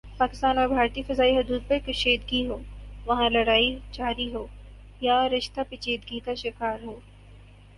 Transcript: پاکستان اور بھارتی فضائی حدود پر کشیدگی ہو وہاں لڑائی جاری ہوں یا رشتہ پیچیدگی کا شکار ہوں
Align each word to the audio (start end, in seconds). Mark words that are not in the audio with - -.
پاکستان 0.17 0.57
اور 0.57 0.67
بھارتی 0.67 1.01
فضائی 1.03 1.35
حدود 1.37 1.67
پر 1.67 1.77
کشیدگی 1.85 2.41
ہو 2.47 2.57
وہاں 3.05 3.29
لڑائی 3.29 3.69
جاری 3.93 4.33
ہوں 4.33 4.47
یا 5.01 5.17
رشتہ 5.29 5.61
پیچیدگی 5.69 6.19
کا 6.19 6.33
شکار 6.35 6.83
ہوں 6.83 6.99